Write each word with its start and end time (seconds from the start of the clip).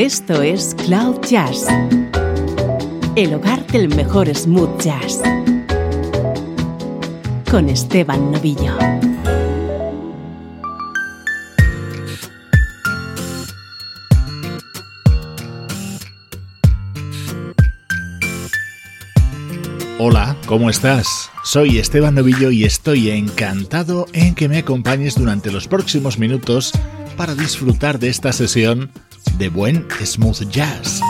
Esto 0.00 0.40
es 0.40 0.74
Cloud 0.86 1.20
Jazz, 1.28 1.66
el 3.16 3.34
hogar 3.34 3.66
del 3.66 3.94
mejor 3.94 4.34
smooth 4.34 4.80
jazz, 4.80 5.20
con 7.50 7.68
Esteban 7.68 8.32
Novillo. 8.32 8.78
Hola, 19.98 20.34
¿cómo 20.46 20.70
estás? 20.70 21.30
Soy 21.44 21.78
Esteban 21.78 22.14
Novillo 22.14 22.50
y 22.50 22.64
estoy 22.64 23.10
encantado 23.10 24.06
en 24.14 24.34
que 24.34 24.48
me 24.48 24.56
acompañes 24.56 25.16
durante 25.16 25.52
los 25.52 25.68
próximos 25.68 26.18
minutos 26.18 26.72
para 27.18 27.34
disfrutar 27.34 27.98
de 27.98 28.08
esta 28.08 28.32
sesión 28.32 28.90
de 29.38 29.50
buen 29.50 29.86
smooth 30.02 30.52
jazz. 30.52 31.00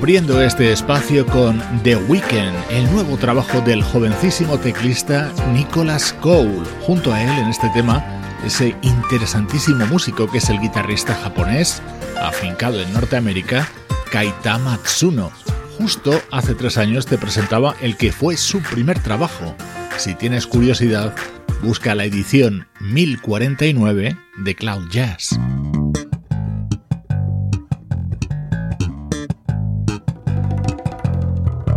Abriendo 0.00 0.40
este 0.40 0.72
espacio 0.72 1.26
con 1.26 1.62
The 1.82 1.94
Weeknd, 1.94 2.54
el 2.70 2.90
nuevo 2.90 3.18
trabajo 3.18 3.60
del 3.60 3.82
jovencísimo 3.82 4.58
teclista 4.58 5.30
Nicholas 5.52 6.14
Cole. 6.22 6.62
Junto 6.80 7.12
a 7.12 7.22
él 7.22 7.28
en 7.28 7.48
este 7.48 7.68
tema, 7.74 8.02
ese 8.42 8.74
interesantísimo 8.80 9.84
músico 9.88 10.26
que 10.26 10.38
es 10.38 10.48
el 10.48 10.58
guitarrista 10.58 11.14
japonés, 11.14 11.82
afincado 12.18 12.80
en 12.80 12.90
Norteamérica, 12.94 13.68
Kaita 14.10 14.56
Matsuno. 14.56 15.32
Justo 15.76 16.18
hace 16.30 16.54
tres 16.54 16.78
años 16.78 17.04
te 17.04 17.18
presentaba 17.18 17.76
el 17.82 17.98
que 17.98 18.10
fue 18.10 18.38
su 18.38 18.62
primer 18.62 19.00
trabajo. 19.00 19.54
Si 19.98 20.14
tienes 20.14 20.46
curiosidad, 20.46 21.14
busca 21.62 21.94
la 21.94 22.06
edición 22.06 22.68
1049 22.80 24.16
de 24.38 24.54
Cloud 24.54 24.88
Jazz. 24.88 25.38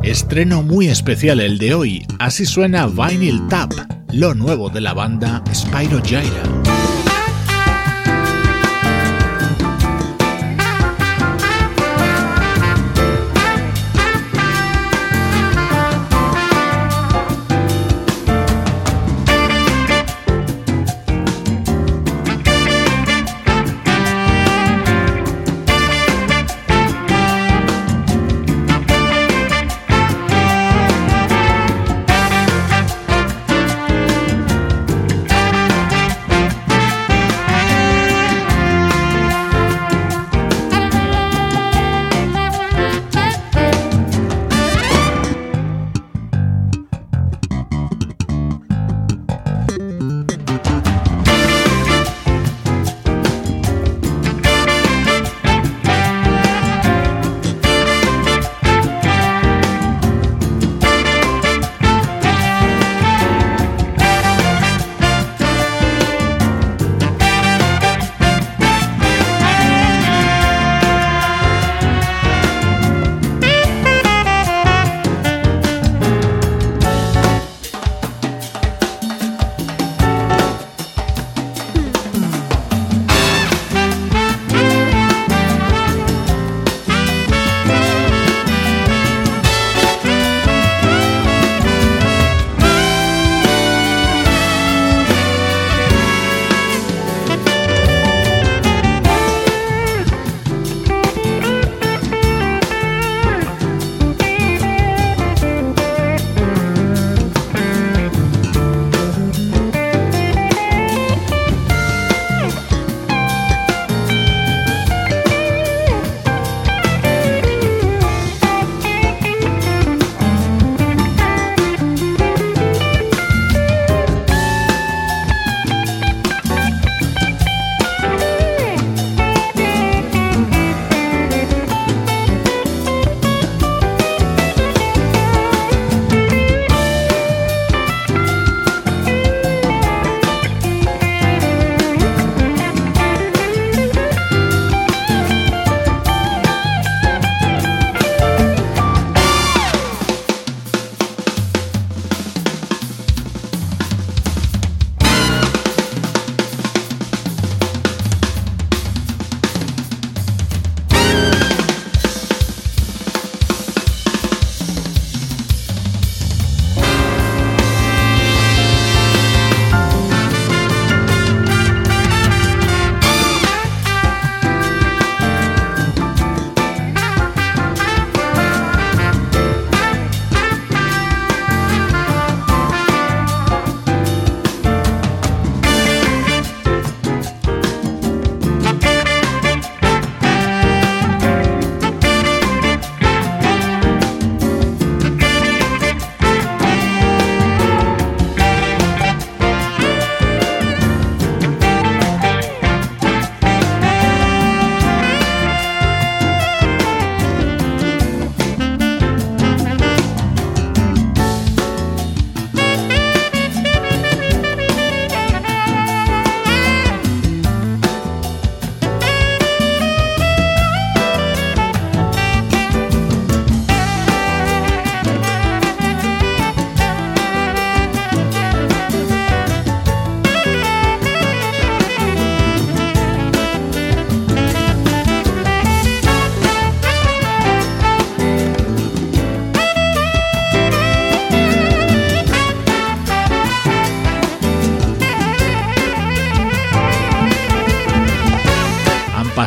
Estreno 0.03 0.63
muy 0.63 0.89
especial 0.89 1.39
el 1.39 1.57
de 1.57 1.73
hoy, 1.73 2.05
así 2.19 2.45
suena 2.45 2.87
Vinyl 2.87 3.47
Tap, 3.47 3.71
lo 4.11 4.33
nuevo 4.33 4.69
de 4.69 4.81
la 4.81 4.93
banda 4.93 5.41
Spyro 5.53 6.01
Gyra. 6.03 6.43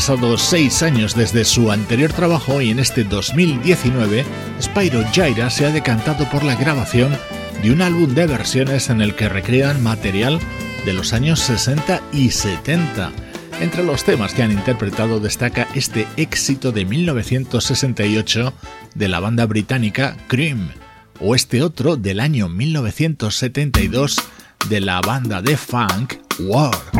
Pasado 0.07 0.39
seis 0.39 0.85
años 0.85 1.17
desde 1.17 1.45
su 1.45 1.73
anterior 1.73 2.13
trabajo 2.13 2.63
y 2.63 2.71
en 2.71 2.79
este 2.79 3.03
2019, 3.03 4.25
Spyro 4.63 5.05
Gyra 5.13 5.51
se 5.51 5.67
ha 5.67 5.73
decantado 5.73 6.31
por 6.31 6.45
la 6.45 6.55
grabación 6.55 7.19
de 7.61 7.73
un 7.73 7.83
álbum 7.83 8.15
de 8.15 8.29
versiones 8.29 8.89
en 8.89 9.01
el 9.01 9.17
que 9.17 9.29
recrean 9.29 9.83
material 9.83 10.39
de 10.85 10.93
los 10.93 11.13
años 11.13 11.41
60 11.41 12.01
y 12.13 12.31
70. 12.31 13.11
Entre 13.61 13.83
los 13.83 14.05
temas 14.05 14.33
que 14.33 14.45
han 14.45 14.53
interpretado 14.53 15.19
destaca 15.19 15.67
este 15.75 16.07
éxito 16.17 16.71
de 16.71 16.85
1968 16.85 18.55
de 18.95 19.09
la 19.09 19.19
banda 19.19 19.45
británica 19.47 20.17
Cream, 20.29 20.71
o 21.19 21.35
este 21.35 21.65
otro 21.65 21.97
del 21.97 22.21
año 22.21 22.49
1972 22.49 24.23
de 24.69 24.81
la 24.81 25.01
banda 25.01 25.43
de 25.43 25.57
funk 25.57 26.15
War. 26.39 26.96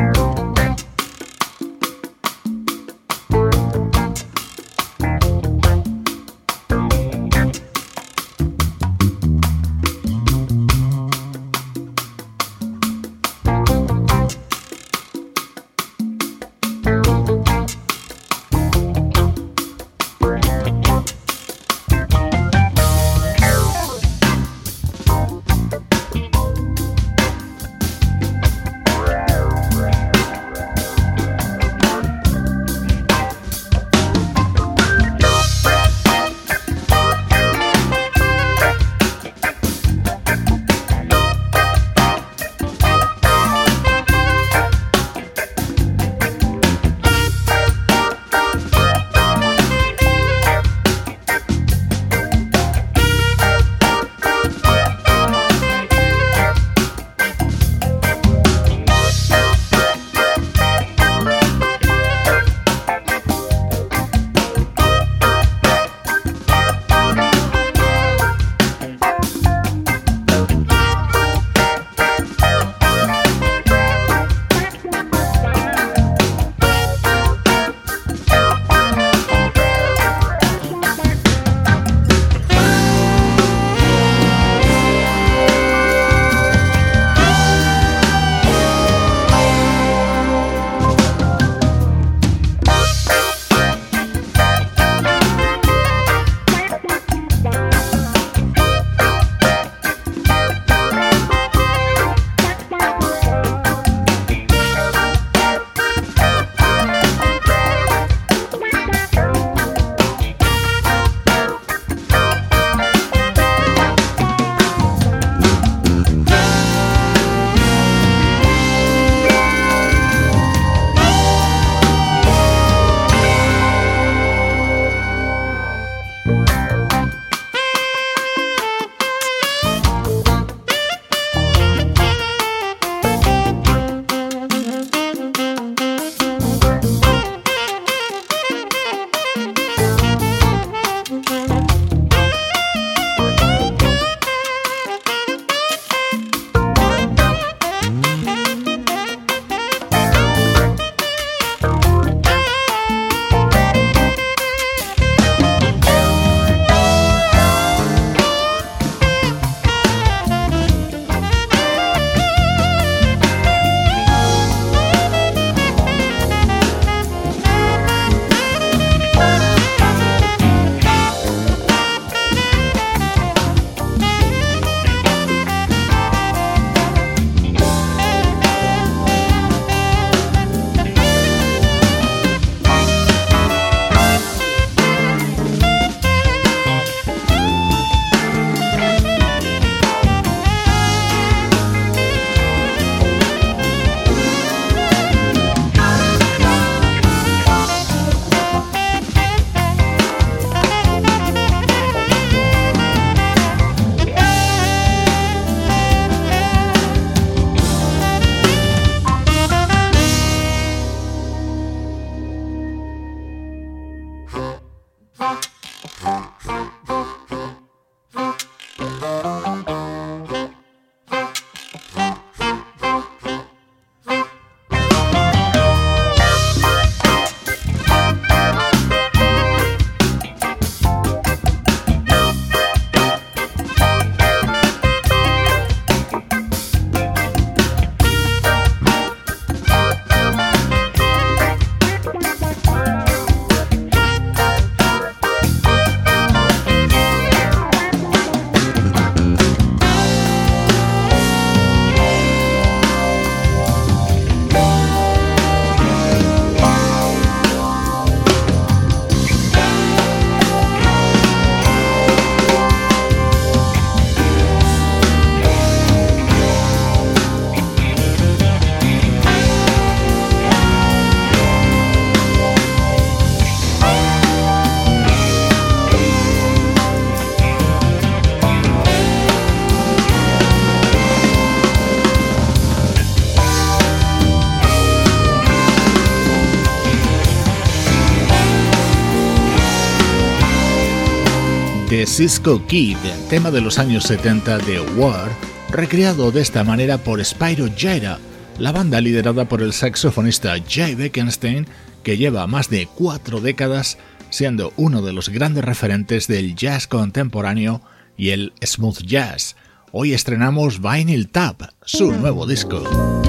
Cisco 292.17 292.67
Kid, 292.67 292.97
tema 293.29 293.51
de 293.51 293.61
los 293.61 293.79
años 293.79 294.05
70 294.05 294.57
de 294.61 294.81
War, 294.81 295.31
recreado 295.69 296.33
de 296.33 296.41
esta 296.41 296.65
manera 296.65 296.97
por 296.97 297.23
Spyro 297.23 297.67
Gyra, 297.77 298.19
la 298.59 298.73
banda 298.73 299.03
liderada 299.03 299.45
por 299.45 299.61
el 299.61 299.75
saxofonista 299.75 300.55
Jay 300.67 300.95
Beckenstein, 300.95 301.67
que 302.03 302.17
lleva 302.17 302.47
más 302.47 302.71
de 302.71 302.87
cuatro 302.87 303.43
décadas 303.43 303.99
siendo 304.31 304.73
uno 304.79 305.03
de 305.03 305.13
los 305.13 305.29
grandes 305.29 305.63
referentes 305.63 306.27
del 306.27 306.57
jazz 306.57 306.87
contemporáneo 306.87 307.83
y 308.17 308.31
el 308.31 308.55
smooth 308.65 309.03
jazz. 309.03 309.55
Hoy 309.93 310.15
estrenamos 310.15 310.81
Vinyl 310.81 311.29
Tap, 311.29 311.65
su 311.85 312.13
nuevo 312.13 312.47
disco. 312.47 313.26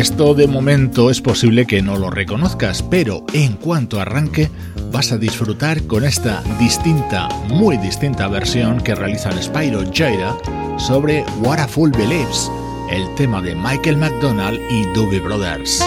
Esto 0.00 0.32
de 0.32 0.46
momento 0.46 1.10
es 1.10 1.20
posible 1.20 1.66
que 1.66 1.82
no 1.82 1.98
lo 1.98 2.08
reconozcas, 2.08 2.82
pero 2.82 3.22
en 3.34 3.52
cuanto 3.52 4.00
arranque 4.00 4.48
vas 4.90 5.12
a 5.12 5.18
disfrutar 5.18 5.82
con 5.82 6.06
esta 6.06 6.42
distinta, 6.58 7.28
muy 7.48 7.76
distinta 7.76 8.26
versión 8.26 8.80
que 8.80 8.94
realizan 8.94 9.34
Spyro 9.42 9.82
Gyra 9.92 10.38
sobre 10.78 11.22
What 11.42 11.58
a 11.58 11.68
Fool 11.68 11.90
Believes, 11.90 12.50
el 12.90 13.14
tema 13.14 13.42
de 13.42 13.54
Michael 13.54 13.98
McDonald 13.98 14.58
y 14.70 14.84
Doobie 14.94 15.20
Brothers. 15.20 15.84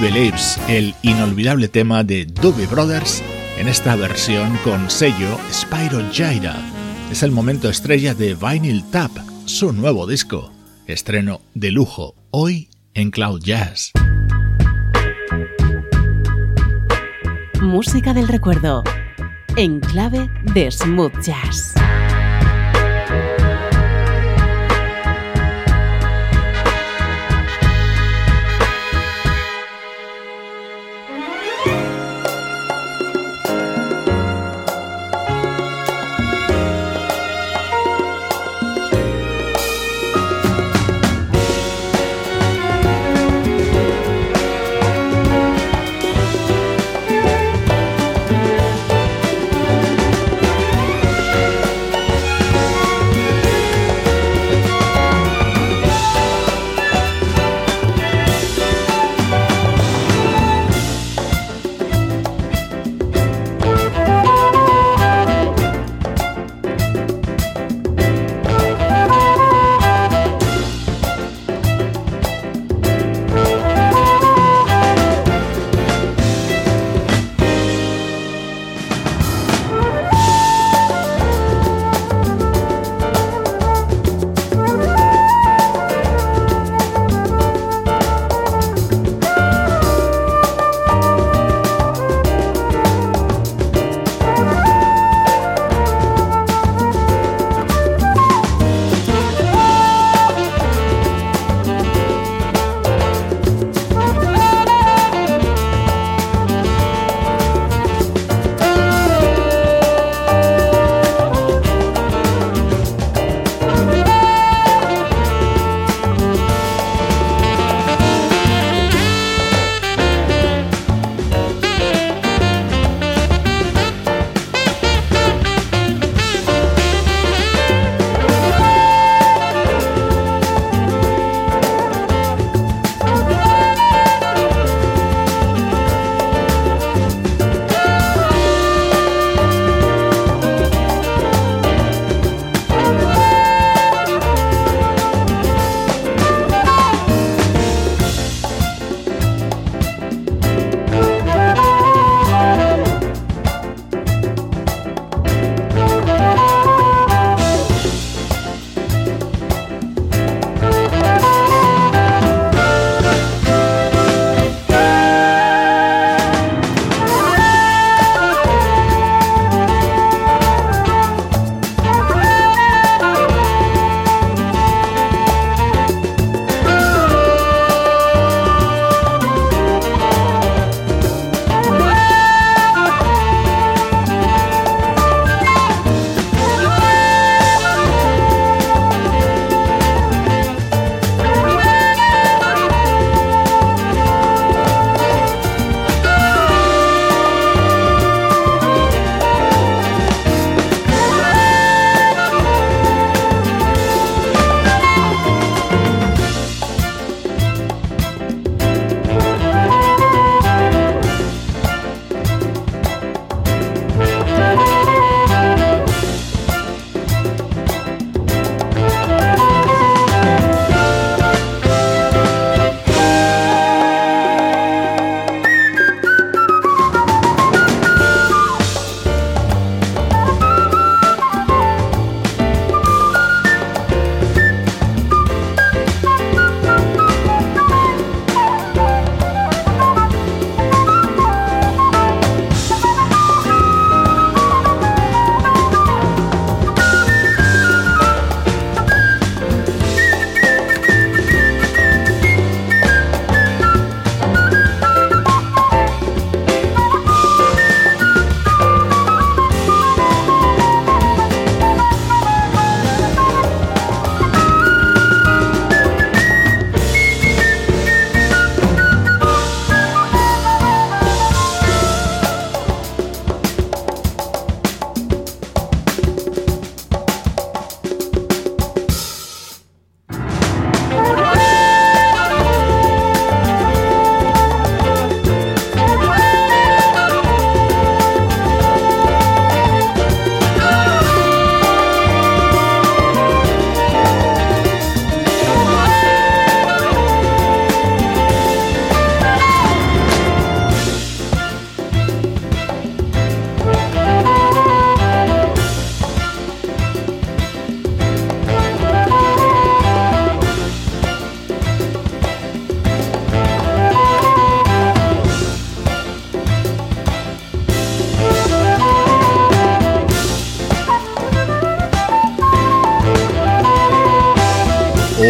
Believes, 0.00 0.58
el 0.66 0.94
inolvidable 1.02 1.68
tema 1.68 2.02
de 2.02 2.24
Doobie 2.24 2.66
Brothers 2.66 3.22
en 3.58 3.68
esta 3.68 3.96
versión 3.96 4.56
con 4.64 4.88
sello 4.90 5.38
Spyro 5.52 6.10
Gyra. 6.10 6.56
Es 7.12 7.22
el 7.22 7.30
momento 7.30 7.68
estrella 7.68 8.14
de 8.14 8.34
Vinyl 8.34 8.82
Tap, 8.90 9.10
su 9.44 9.74
nuevo 9.74 10.06
disco. 10.06 10.52
Estreno 10.86 11.42
de 11.54 11.70
lujo 11.70 12.14
hoy 12.30 12.70
en 12.94 13.10
Cloud 13.10 13.42
Jazz. 13.42 13.92
Música 17.60 18.14
del 18.14 18.28
recuerdo 18.28 18.82
en 19.56 19.80
clave 19.80 20.30
de 20.54 20.70
smooth 20.70 21.20
jazz. 21.20 21.74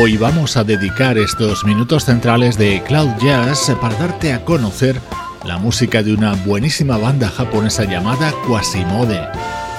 Hoy 0.02 0.16
vamos 0.16 0.56
a 0.56 0.64
dedicar 0.64 1.18
estos 1.18 1.62
minutos 1.66 2.06
centrales 2.06 2.56
de 2.56 2.82
Cloud 2.84 3.10
Jazz 3.22 3.70
para 3.82 3.94
darte 3.96 4.32
a 4.32 4.42
conocer 4.46 4.98
la 5.44 5.58
música 5.58 6.02
de 6.02 6.14
una 6.14 6.32
buenísima 6.46 6.96
banda 6.96 7.28
japonesa 7.28 7.84
llamada 7.84 8.32
Quasimode. 8.48 9.20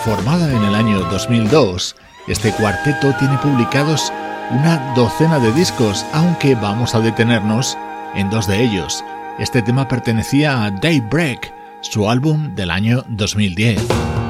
Formada 0.06 0.56
en 0.56 0.64
el 0.64 0.76
año 0.76 1.00
2002, 1.10 1.96
este 2.28 2.52
cuarteto 2.52 3.16
tiene 3.18 3.36
publicados 3.40 4.14
una 4.52 4.94
docena 4.94 5.40
de 5.40 5.52
discos, 5.54 6.06
aunque 6.14 6.54
vamos 6.54 6.94
a 6.94 7.00
detenernos 7.00 7.76
en 8.14 8.30
dos 8.30 8.46
de 8.46 8.64
ellos. 8.64 9.04
Este 9.40 9.64
tema 9.64 9.88
pertenecía 9.88 10.66
a 10.66 10.70
Daybreak, 10.70 11.52
su 11.82 12.08
álbum 12.08 12.54
del 12.54 12.70
año 12.70 13.04
2010. 13.08 14.21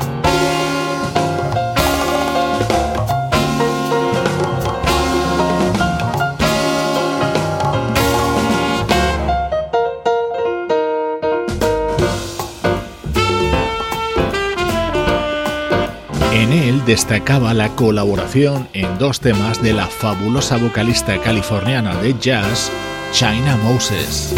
Destacaba 16.92 17.54
la 17.54 17.70
colaboración 17.70 18.68
en 18.74 18.98
dos 18.98 19.22
temas 19.22 19.62
de 19.62 19.72
la 19.72 19.88
fabulosa 19.88 20.58
vocalista 20.58 21.18
californiana 21.22 21.96
de 22.02 22.14
jazz, 22.20 22.70
China 23.14 23.58
Moses. 23.64 24.36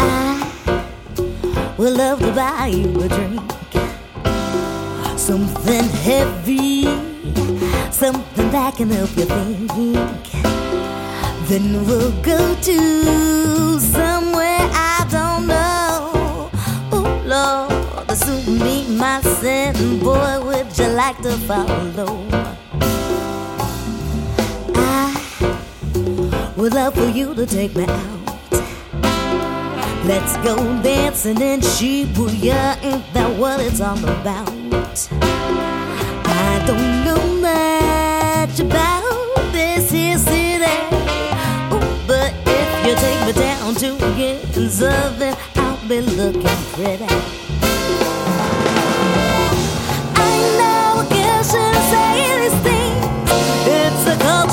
Then 11.48 11.84
we'll 11.86 12.12
go 12.22 12.54
to 12.62 13.80
somewhere 13.80 14.33
Meet 18.62 18.88
my 18.90 19.20
sin. 19.20 19.98
Boy, 19.98 20.40
would 20.44 20.78
you 20.78 20.88
like 20.88 21.18
to 21.22 21.32
follow? 21.48 22.26
I 24.74 26.52
would 26.56 26.74
love 26.74 26.94
for 26.94 27.08
you 27.08 27.34
to 27.34 27.46
take 27.46 27.74
me 27.74 27.84
out. 27.84 28.24
Let's 30.04 30.36
go 30.44 30.56
dancing 30.82 31.40
in 31.40 31.60
Shibuya, 31.60 32.76
ain't 32.82 33.12
that 33.14 33.38
what 33.38 33.58
it's 33.60 33.80
all 33.80 33.98
about? 33.98 34.50
I 36.26 36.62
don't 36.66 37.04
know 37.06 37.24
much 37.40 38.60
about 38.60 39.52
this 39.52 39.90
here 39.90 40.18
city, 40.18 40.76
Ooh, 41.72 42.06
but 42.06 42.34
if 42.46 42.86
you 42.86 42.94
take 42.96 43.20
me 43.26 43.32
down 43.32 43.74
to 43.76 43.96
Ginza, 44.14 45.18
then 45.18 45.36
I'll 45.56 45.88
be 45.88 46.02
looking 46.02 46.42
pretty. 46.74 47.53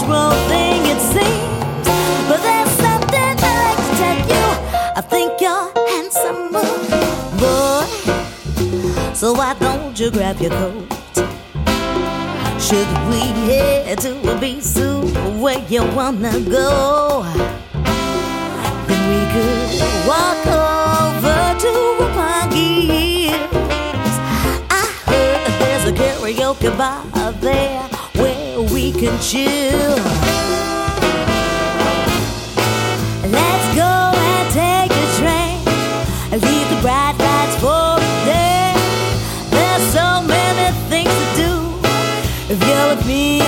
It's 0.02 0.10
a 0.10 0.14
cultural 0.14 0.32
thing, 0.48 0.82
it 0.86 1.00
seems, 1.02 1.88
but 2.28 2.42
there's 2.42 2.72
something 2.72 3.36
I 3.38 3.54
like 3.66 3.78
to 3.78 3.94
tell 4.02 4.20
you. 4.32 4.48
I 4.96 5.02
think 5.02 5.42
you're 5.42 5.72
handsome, 5.88 6.52
boy. 6.52 7.86
So 9.14 9.34
why 9.34 9.54
don't 9.60 10.00
you 10.00 10.10
grab 10.12 10.40
your 10.40 10.52
coat? 10.52 10.88
Should 12.60 12.88
we 13.10 13.20
head 13.46 14.00
to 14.00 14.12
a 14.32 14.36
Bisu 14.40 15.40
where 15.40 15.60
you 15.68 15.84
wanna 15.96 16.40
go? 16.42 17.24
Then 18.88 19.02
we 19.10 19.22
could 19.34 19.82
walk 20.08 20.46
over 20.48 21.40
to 21.64 21.72
Roppongi 22.00 22.70
Hills. 22.90 24.18
I 24.70 24.84
heard 25.06 25.40
that 25.46 25.56
there's 25.60 25.86
a 25.86 25.94
karaoke 25.94 26.70
bar 26.78 27.32
there 27.34 28.01
we 28.70 28.92
can 28.92 29.20
chill. 29.20 29.96
Let's 33.30 33.76
go 33.76 34.12
and 34.14 34.50
take 34.52 34.92
a 34.92 35.08
train. 35.18 35.58
Leave 36.32 36.70
the 36.70 36.80
bright 36.82 37.16
lights 37.18 37.56
for 37.58 37.98
a 37.98 38.26
day. 38.26 38.74
There's 39.50 39.84
so 39.94 40.22
many 40.22 40.76
things 40.90 41.10
to 41.10 41.26
do. 41.44 41.54
If 42.54 42.60
you're 42.68 42.96
with 42.96 43.06
me 43.08 43.42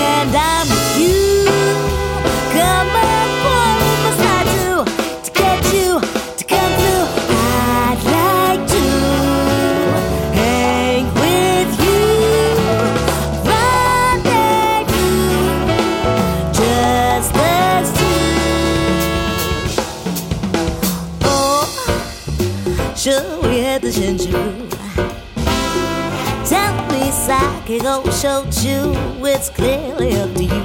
Sakiko 28.24 28.46
Shochu, 28.46 29.26
it's 29.26 29.50
clearly 29.50 30.16
up 30.16 30.34
to 30.36 30.44
you. 30.44 30.62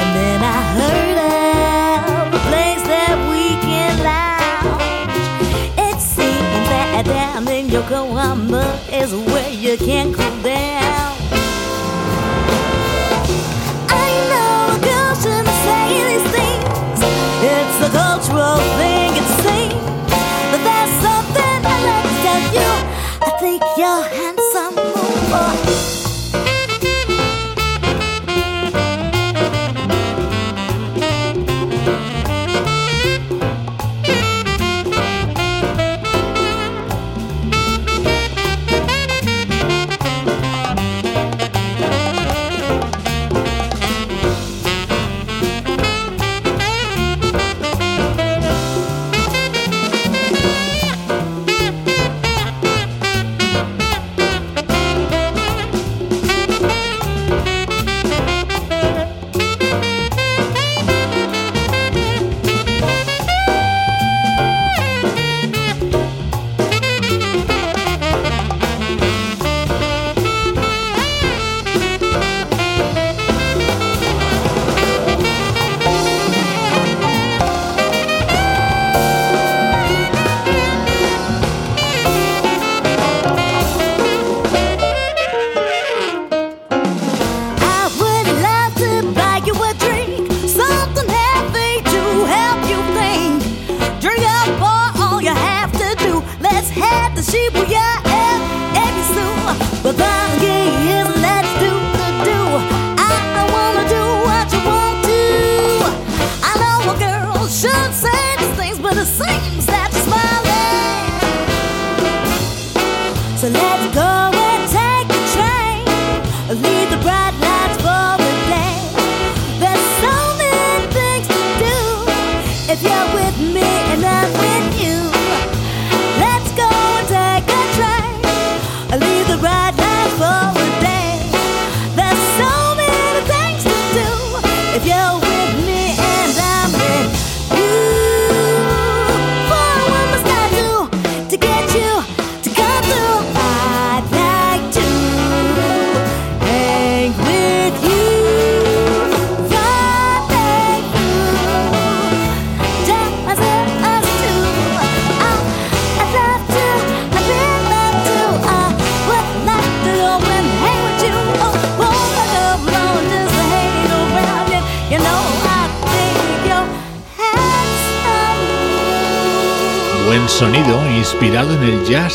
And 0.00 0.10
then 0.16 0.40
I 0.42 0.62
heard 0.78 1.18
of 2.28 2.34
a 2.34 2.38
place 2.48 2.82
that 2.88 3.16
we 3.28 3.44
can 3.60 4.02
lounge. 4.02 5.12
It 5.78 6.00
seems 6.00 6.68
that 6.70 7.04
down 7.04 7.48
in 7.48 7.68
Yokohama 7.68 8.80
is 8.90 9.12
where 9.14 9.50
you 9.50 9.76
can 9.76 10.14
cool 10.14 10.42
down. 10.42 10.91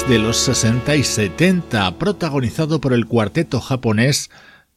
De 0.08 0.20
los 0.20 0.38
60 0.38 0.96
y 0.96 1.04
70, 1.04 1.98
protagonizado 1.98 2.80
por 2.80 2.94
el 2.94 3.08
cuarteto 3.08 3.60
japonés 3.60 4.30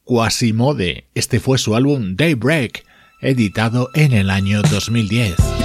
Quasimode. 0.03 1.05
Este 1.15 1.39
fue 1.39 1.57
su 1.57 1.75
álbum 1.75 2.15
Daybreak, 2.17 2.83
editado 3.21 3.89
en 3.93 4.11
el 4.11 4.29
año 4.29 4.61
2010. 4.61 5.60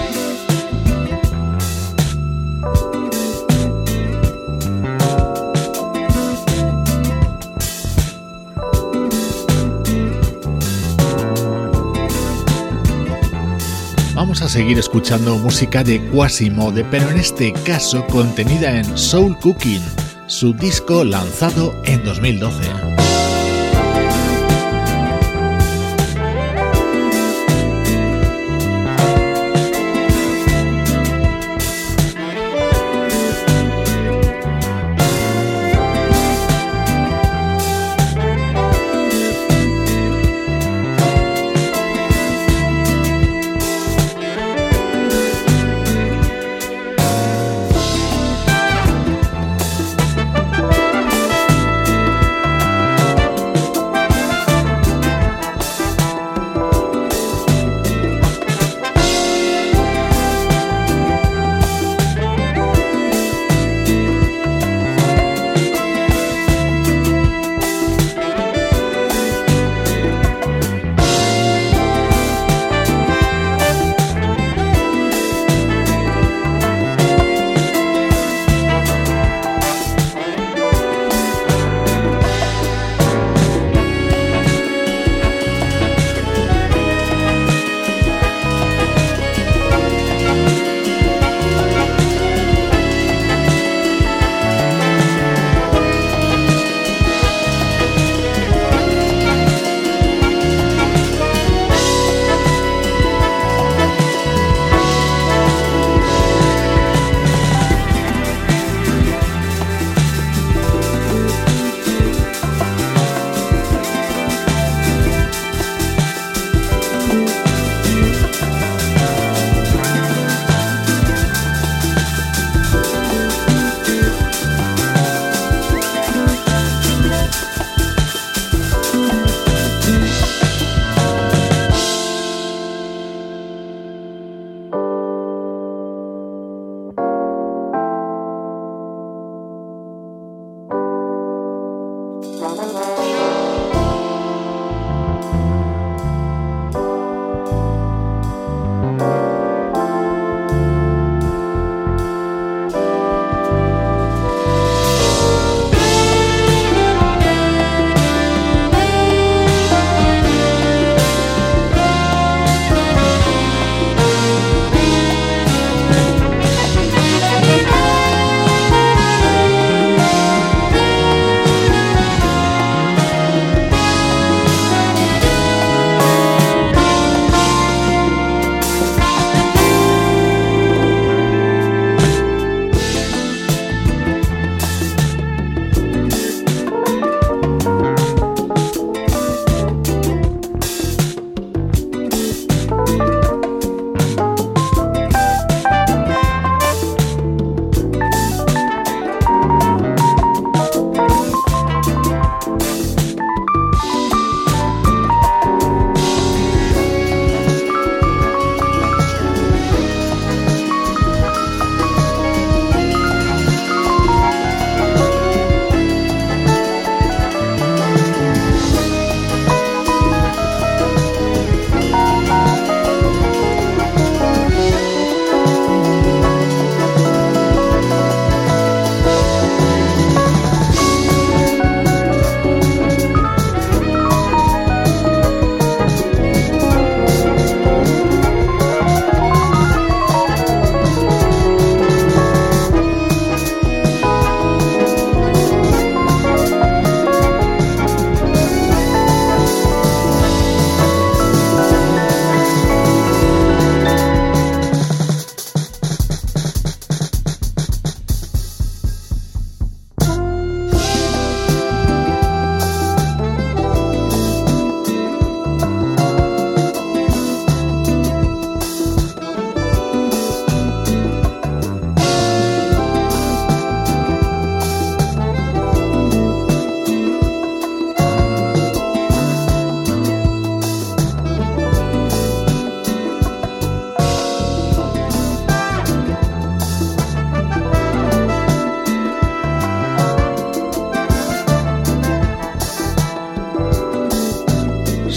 Vamos 14.38 14.54
a 14.54 14.58
seguir 14.58 14.78
escuchando 14.78 15.38
música 15.38 15.82
de 15.82 15.98
Quasimode, 16.10 16.84
pero 16.90 17.08
en 17.08 17.16
este 17.16 17.54
caso 17.54 18.06
contenida 18.06 18.78
en 18.78 18.98
Soul 18.98 19.34
Cooking, 19.38 19.80
su 20.26 20.52
disco 20.52 21.04
lanzado 21.04 21.74
en 21.86 22.04
2012. 22.04 23.05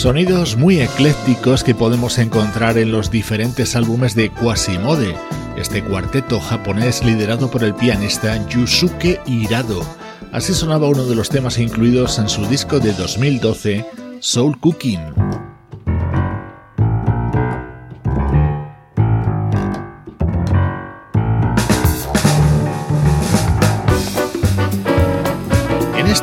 Sonidos 0.09 0.57
muy 0.57 0.81
eclécticos 0.81 1.63
que 1.63 1.75
podemos 1.75 2.17
encontrar 2.17 2.79
en 2.79 2.91
los 2.91 3.11
diferentes 3.11 3.75
álbumes 3.75 4.15
de 4.15 4.31
Quasimode, 4.31 5.15
este 5.55 5.83
cuarteto 5.83 6.39
japonés 6.39 7.05
liderado 7.05 7.51
por 7.51 7.63
el 7.63 7.75
pianista 7.75 8.43
Yusuke 8.47 9.21
Hirado. 9.27 9.83
Así 10.31 10.55
sonaba 10.55 10.89
uno 10.89 11.05
de 11.05 11.13
los 11.13 11.29
temas 11.29 11.59
incluidos 11.59 12.17
en 12.17 12.27
su 12.27 12.43
disco 12.47 12.79
de 12.79 12.93
2012, 12.93 13.85
Soul 14.19 14.59
Cooking. 14.59 15.18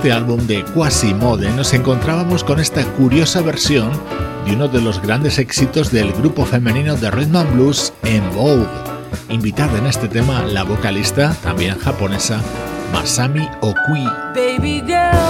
Este 0.06 0.16
álbum 0.16 0.46
de 0.46 0.62
Quasimode 0.62 1.50
nos 1.50 1.74
encontrábamos 1.74 2.44
con 2.44 2.60
esta 2.60 2.84
curiosa 2.92 3.42
versión 3.42 3.90
de 4.44 4.52
uno 4.54 4.68
de 4.68 4.80
los 4.80 5.02
grandes 5.02 5.40
éxitos 5.40 5.90
del 5.90 6.12
grupo 6.12 6.44
femenino 6.44 6.94
de 6.94 7.10
rhythm 7.10 7.34
and 7.34 7.52
blues 7.54 7.92
En 8.04 8.22
Vogue. 8.32 8.68
Invitada 9.30 9.76
en 9.78 9.86
este 9.86 10.06
tema 10.06 10.44
la 10.44 10.62
vocalista, 10.62 11.34
también 11.42 11.76
japonesa, 11.78 12.40
Masami 12.92 13.48
Okui. 13.62 14.04
Baby 14.32 14.80
girl, 14.86 15.26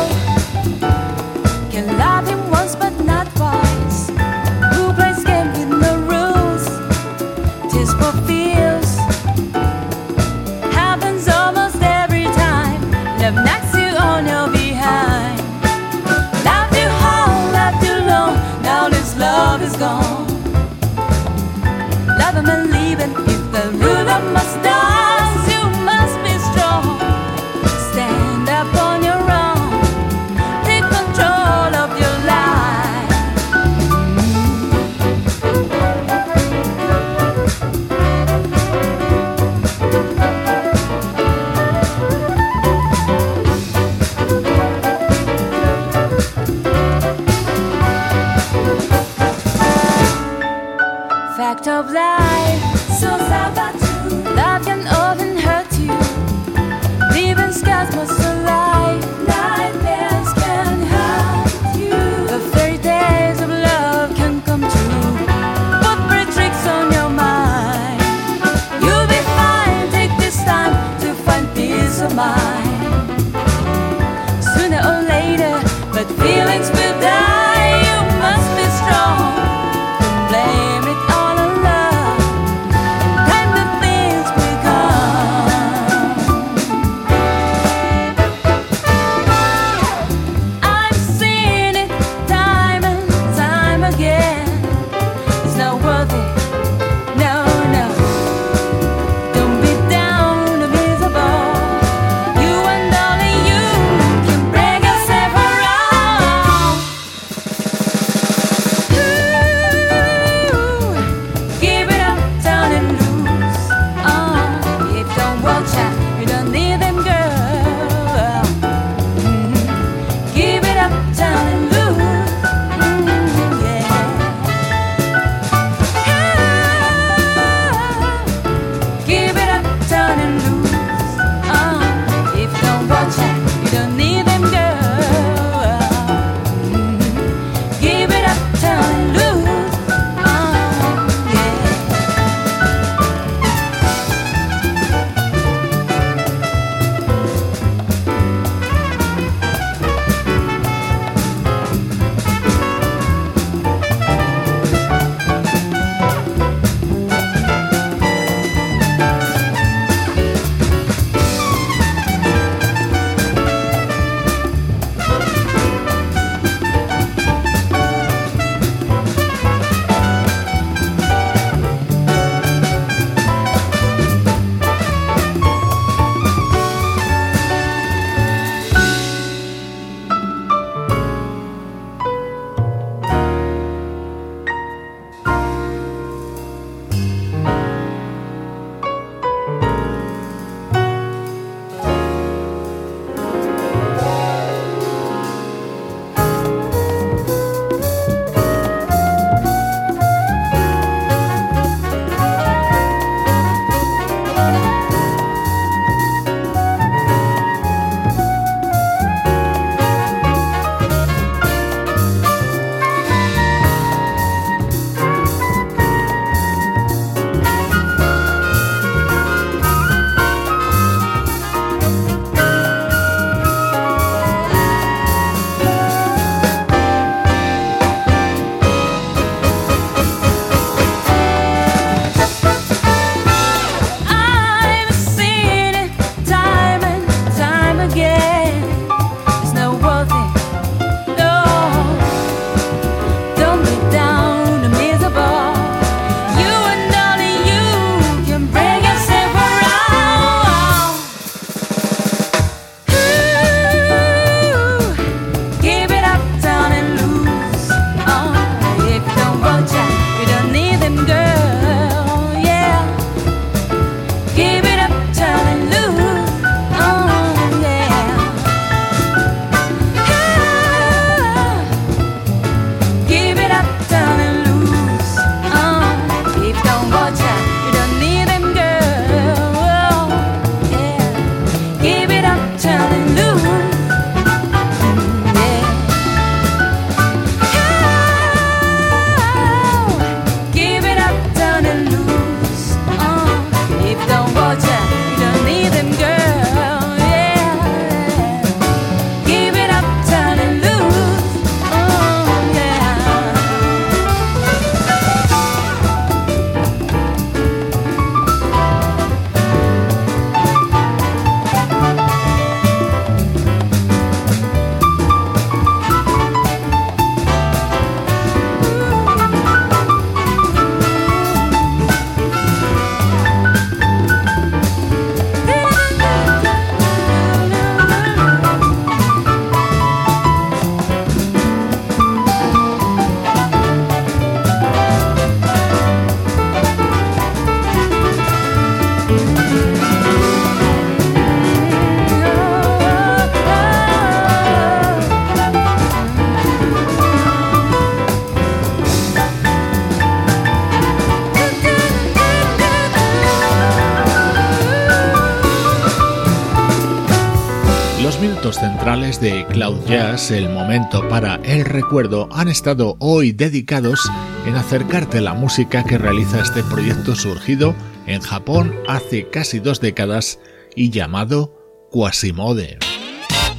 Cloud 359.66 359.84
Jazz, 359.88 360.30
el 360.30 360.48
momento 360.48 361.08
para 361.08 361.40
el 361.42 361.64
recuerdo, 361.64 362.28
han 362.30 362.46
estado 362.46 362.96
hoy 363.00 363.32
dedicados 363.32 364.00
en 364.46 364.54
acercarte 364.54 365.20
la 365.20 365.34
música 365.34 365.82
que 365.82 365.98
realiza 365.98 366.40
este 366.40 366.62
proyecto 366.62 367.16
surgido 367.16 367.74
en 368.06 368.20
Japón 368.20 368.72
hace 368.86 369.28
casi 369.28 369.58
dos 369.58 369.80
décadas 369.80 370.38
y 370.76 370.90
llamado 370.90 371.88
Quasimode. 371.90 372.78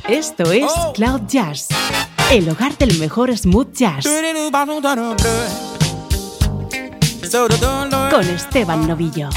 Esto 0.07 0.49
es 0.53 0.71
Cloud 0.93 1.23
Jazz, 1.27 1.67
el 2.31 2.47
hogar 2.47 2.77
del 2.77 2.97
mejor 2.99 3.37
smooth 3.37 3.73
jazz. 3.73 4.07
Con 8.09 8.29
Esteban 8.29 8.87
Novillo. 8.87 9.29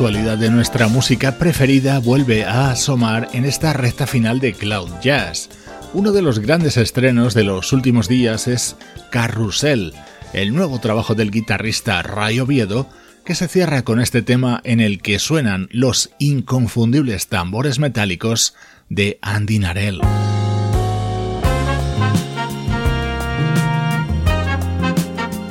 Actualidad 0.00 0.38
de 0.38 0.48
nuestra 0.48 0.88
música 0.88 1.36
preferida 1.36 1.98
vuelve 1.98 2.46
a 2.46 2.70
asomar 2.70 3.28
en 3.34 3.44
esta 3.44 3.74
recta 3.74 4.06
final 4.06 4.40
de 4.40 4.54
Cloud 4.54 4.88
Jazz. 5.02 5.50
Uno 5.92 6.12
de 6.12 6.22
los 6.22 6.38
grandes 6.38 6.78
estrenos 6.78 7.34
de 7.34 7.44
los 7.44 7.74
últimos 7.74 8.08
días 8.08 8.48
es 8.48 8.76
Carrusel, 9.10 9.92
el 10.32 10.54
nuevo 10.54 10.78
trabajo 10.78 11.14
del 11.14 11.30
guitarrista 11.30 12.00
Ray 12.00 12.40
Oviedo, 12.40 12.88
que 13.26 13.34
se 13.34 13.46
cierra 13.46 13.82
con 13.82 14.00
este 14.00 14.22
tema 14.22 14.62
en 14.64 14.80
el 14.80 15.02
que 15.02 15.18
suenan 15.18 15.68
los 15.70 16.08
inconfundibles 16.18 17.26
tambores 17.26 17.78
metálicos 17.78 18.54
de 18.88 19.18
Andy 19.20 19.58
Narell. 19.58 20.00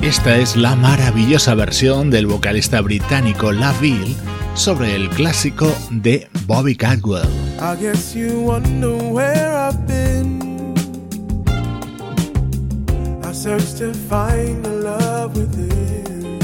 Esta 0.02 0.38
es 0.38 0.56
la 0.56 0.74
maravillosa 0.74 1.54
versión 1.54 2.10
del 2.10 2.26
vocalista 2.26 2.80
británico 2.80 3.52
Laville 3.52 4.16
sobre 4.60 4.94
el 4.94 5.08
clásico 5.08 5.74
de 5.90 6.28
Bobby 6.46 6.76
Cadwell. 6.76 7.26
I 7.62 7.76
guess 7.76 8.14
you 8.14 8.42
wonder 8.42 8.94
where 9.10 9.56
I've 9.56 9.86
been. 9.86 10.74
I 13.24 13.32
searched 13.32 13.78
to 13.78 13.94
find 13.94 14.62
the 14.62 14.70
love 14.84 15.34
within. 15.34 16.38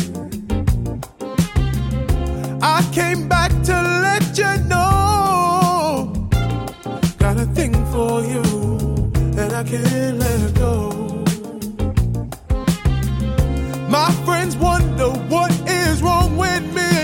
I 2.63 2.83
came 2.95 3.29
back 3.29 3.51
to 3.65 3.75
let 4.03 4.39
you 4.39 4.65
know. 4.67 6.11
Got 7.19 7.37
a 7.37 7.47
thing 7.55 7.75
for 7.93 8.23
you, 8.23 8.43
and 9.37 9.53
I 9.53 9.63
can't 9.63 10.19
let 10.19 10.55
go. 10.55 10.91
My 13.91 14.11
friends 14.25 14.57
wonder 14.57 15.11
what 15.29 15.53
is 15.69 16.01
wrong 16.01 16.39
with 16.39 16.63
me. 16.75 16.96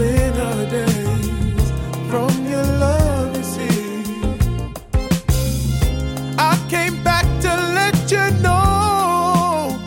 Daze 0.00 1.70
from 2.08 2.46
your 2.46 2.64
love. 2.64 3.00
I 6.38 6.56
came 6.70 7.02
back 7.04 7.26
to 7.42 7.48
let 7.78 8.10
you 8.10 8.30
know. 8.40 9.78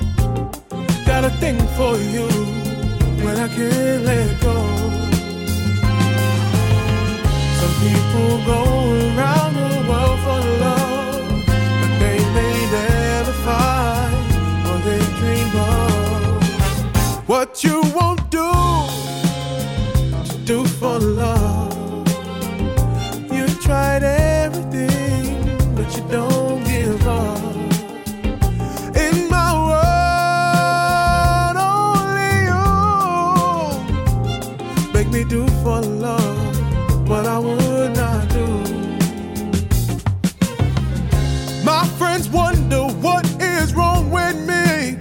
Got 1.08 1.26
a 1.26 1.32
thing 1.42 1.58
for 1.78 1.98
you 1.98 2.28
when 3.24 3.38
I 3.46 3.48
can't 3.48 4.04
let 4.06 4.30
go. 4.40 4.58
Some 7.60 7.76
people 7.86 8.32
go 8.46 8.62
around 9.08 9.54
the 9.56 9.72
world 9.90 10.20
for 10.26 10.42
love, 10.66 11.46
but 11.48 11.92
they 12.02 12.20
may 12.38 12.56
never 12.78 13.34
find 13.48 14.14
they 14.86 15.04
dream 15.20 15.56
of. 15.56 17.30
What 17.30 17.64
you 17.64 17.82
won't 17.96 18.30
do 18.30 18.83
love. 21.00 22.08
You 23.32 23.48
tried 23.62 24.04
everything, 24.04 25.58
but 25.76 25.96
you 25.96 26.04
don't 26.10 26.64
give 26.66 27.08
up. 27.08 27.56
In 28.96 29.30
my 29.30 29.52
world, 29.70 31.58
only 31.74 32.34
you 32.50 32.66
make 34.94 35.10
me 35.10 35.24
do 35.24 35.48
for 35.64 35.82
love 35.82 36.40
what 37.10 37.26
I 37.26 37.40
would 37.40 37.96
not 37.96 38.30
do. 38.30 38.48
My 41.64 41.88
friends 41.98 42.30
wonder 42.30 42.84
what 43.06 43.26
is 43.42 43.74
wrong 43.74 44.12
with 44.12 44.38
me. 44.52 44.98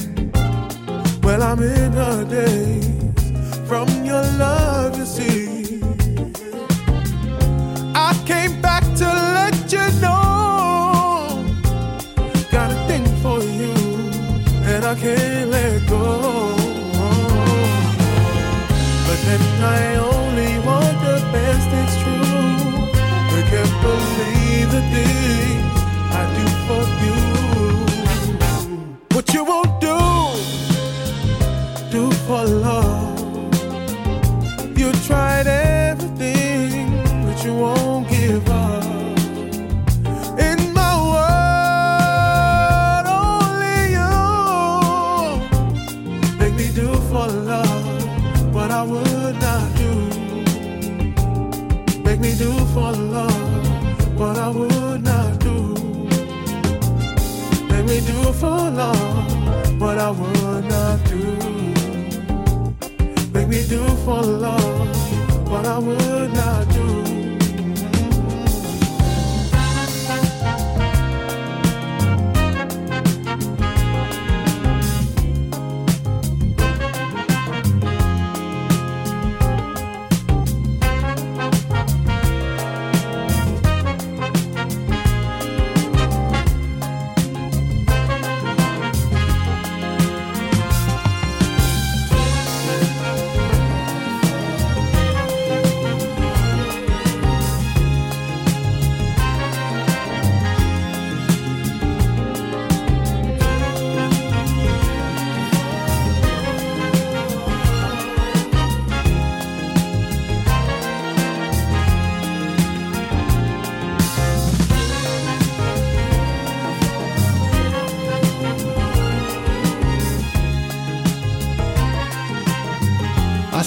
Well, 1.22 1.42
I'm 1.42 1.62
in 1.62 1.94
a 1.94 2.24
daze 2.24 2.61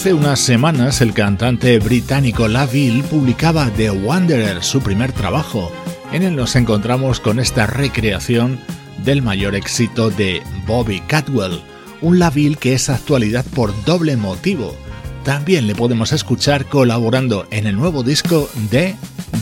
Hace 0.06 0.14
unas 0.14 0.38
semanas 0.38 1.00
el 1.00 1.12
cantante 1.12 1.80
británico 1.80 2.46
Laville 2.46 3.02
publicaba 3.02 3.68
The 3.72 3.90
Wanderer, 3.90 4.62
su 4.62 4.80
primer 4.80 5.10
trabajo. 5.10 5.72
En 6.12 6.22
él 6.22 6.36
nos 6.36 6.54
encontramos 6.54 7.18
con 7.18 7.40
esta 7.40 7.66
recreación 7.66 8.60
del 9.04 9.20
mayor 9.20 9.56
éxito 9.56 10.10
de 10.10 10.44
Bobby 10.64 11.00
Catwell, 11.08 11.60
un 12.02 12.20
Laville 12.20 12.54
que 12.54 12.74
es 12.74 12.88
actualidad 12.88 13.44
por 13.52 13.74
doble 13.84 14.16
motivo. 14.16 14.76
También 15.24 15.66
le 15.66 15.74
podemos 15.74 16.12
escuchar 16.12 16.66
colaborando 16.66 17.48
en 17.50 17.66
el 17.66 17.74
nuevo 17.74 18.04
disco 18.04 18.48
de 18.70 18.94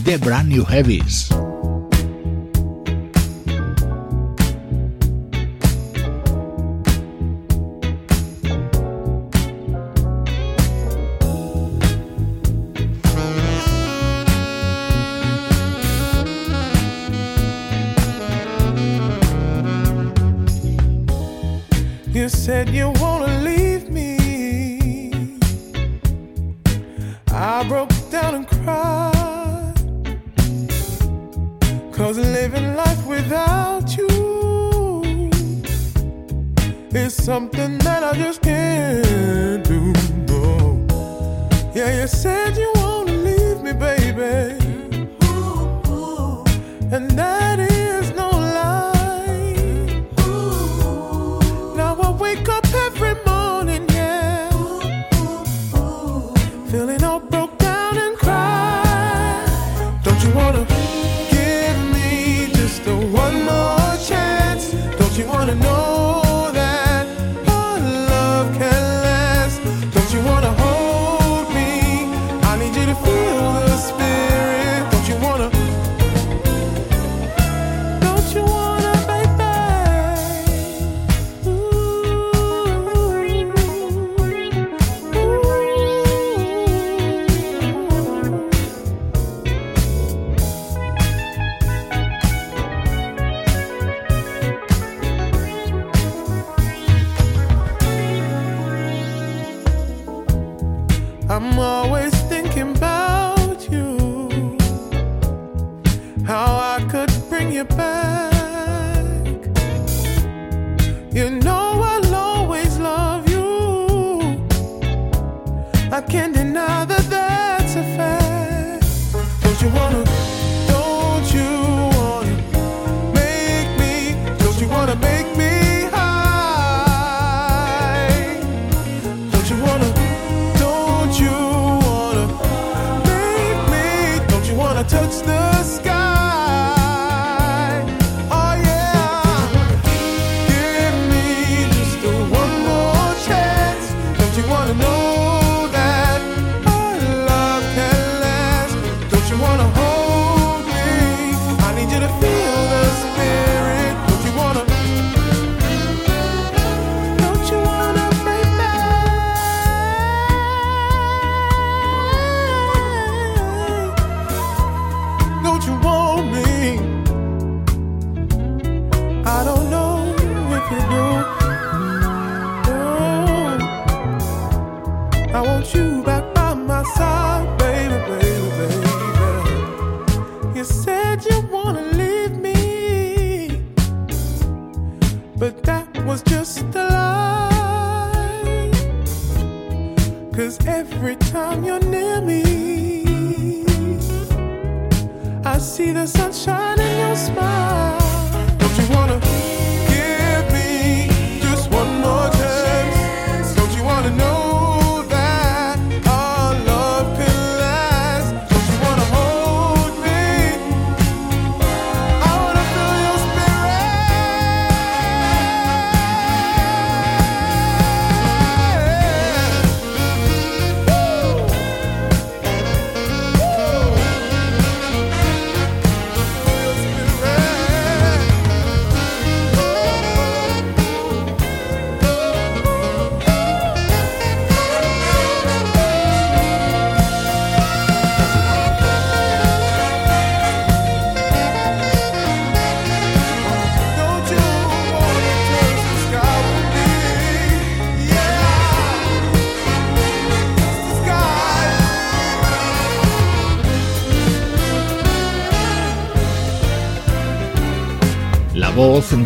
The 0.07 0.17
Brand 0.17 0.49
New 0.49 0.65
Heavies. 0.65 1.29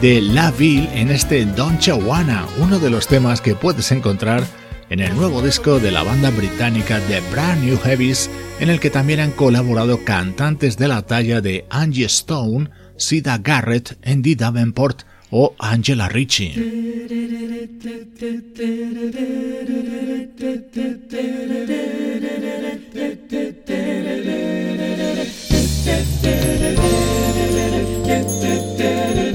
de 0.00 0.20
La 0.20 0.50
Ville 0.52 0.88
en 0.94 1.10
este 1.10 1.44
Don 1.44 1.78
Chawana, 1.78 2.46
uno 2.58 2.78
de 2.78 2.90
los 2.90 3.08
temas 3.08 3.40
que 3.40 3.54
puedes 3.54 3.90
encontrar 3.90 4.44
en 4.90 5.00
el 5.00 5.14
nuevo 5.16 5.42
disco 5.42 5.80
de 5.80 5.90
la 5.90 6.02
banda 6.02 6.30
británica 6.30 7.00
The 7.08 7.20
Brand 7.32 7.64
New 7.64 7.78
Heavies, 7.78 8.30
en 8.60 8.70
el 8.70 8.80
que 8.80 8.90
también 8.90 9.20
han 9.20 9.32
colaborado 9.32 10.04
cantantes 10.04 10.76
de 10.76 10.88
la 10.88 11.02
talla 11.02 11.40
de 11.40 11.64
Angie 11.70 12.06
Stone, 12.06 12.70
Sida 12.96 13.38
Garrett, 13.38 13.98
Andy 14.04 14.34
Davenport 14.34 15.02
o 15.30 15.54
Angela 15.58 16.08
Ritchie. 16.08 16.54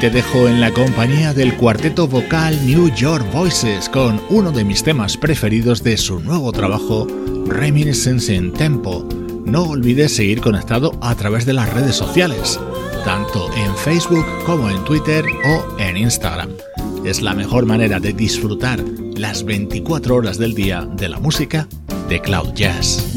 te 0.00 0.10
dejo 0.10 0.46
en 0.46 0.60
la 0.60 0.72
compañía 0.72 1.32
del 1.32 1.56
cuarteto 1.56 2.06
vocal 2.06 2.66
New 2.66 2.92
York 2.94 3.24
Voices 3.32 3.88
con 3.88 4.20
uno 4.28 4.52
de 4.52 4.64
mis 4.64 4.82
temas 4.82 5.16
preferidos 5.16 5.82
de 5.82 5.96
su 5.96 6.20
nuevo 6.20 6.52
trabajo, 6.52 7.06
Reminiscence 7.46 8.34
in 8.34 8.52
Tempo. 8.52 9.08
No 9.46 9.62
olvides 9.62 10.14
seguir 10.14 10.40
conectado 10.40 10.92
a 11.00 11.14
través 11.14 11.46
de 11.46 11.54
las 11.54 11.72
redes 11.72 11.96
sociales, 11.96 12.60
tanto 13.04 13.50
en 13.54 13.74
Facebook 13.76 14.26
como 14.44 14.68
en 14.68 14.84
Twitter 14.84 15.24
o 15.46 15.78
en 15.78 15.96
Instagram. 15.96 16.50
Es 17.04 17.22
la 17.22 17.32
mejor 17.32 17.64
manera 17.64 17.98
de 17.98 18.12
disfrutar 18.12 18.84
las 19.16 19.44
24 19.44 20.14
horas 20.14 20.36
del 20.36 20.54
día 20.54 20.82
de 20.82 21.08
la 21.08 21.18
música 21.18 21.68
de 22.08 22.20
Cloud 22.20 22.52
Jazz. 22.54 23.14